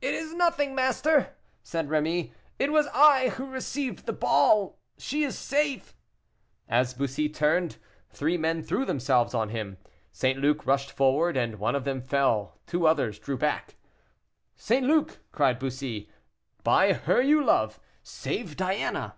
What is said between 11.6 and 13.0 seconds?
of them fell. The two